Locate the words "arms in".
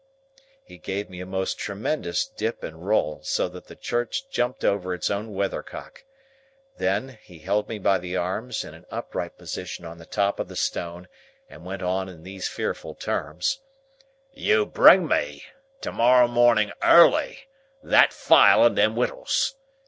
8.17-8.73